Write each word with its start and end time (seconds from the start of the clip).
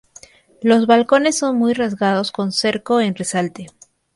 Los 0.63 0.87
balcones 0.87 1.37
son 1.37 1.59
muy 1.59 1.73
rasgados 1.75 2.31
con 2.31 2.51
cerco 2.51 3.01
en 3.01 3.13
resalte. 3.13 3.67